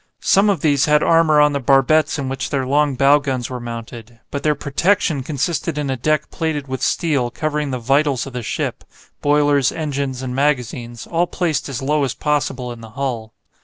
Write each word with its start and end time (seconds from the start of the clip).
Some 0.23 0.49
of 0.49 0.61
these 0.61 0.85
had 0.85 1.03
armour 1.03 1.39
on 1.39 1.53
the 1.53 1.59
barbettes 1.61 2.17
in 2.17 2.27
which 2.27 2.49
their 2.49 2.65
long 2.65 2.95
bow 2.95 3.19
guns 3.19 3.51
were 3.51 3.59
mounted, 3.59 4.19
but 4.31 4.41
their 4.41 4.55
"protection" 4.55 5.21
consisted 5.21 5.77
in 5.77 5.91
a 5.91 5.95
deck 5.95 6.31
plated 6.31 6.67
with 6.67 6.81
steel 6.81 7.29
covering 7.29 7.69
the 7.69 7.77
"vitals" 7.77 8.25
of 8.25 8.33
the 8.33 8.41
ship, 8.41 8.83
boilers, 9.21 9.71
engines, 9.71 10.23
and 10.23 10.33
magazines, 10.35 11.05
all 11.05 11.27
placed 11.27 11.69
as 11.69 11.83
low 11.83 12.03
as 12.03 12.15
possible 12.15 12.71
in 12.71 12.81
the 12.81 12.89
hull. 12.89 13.33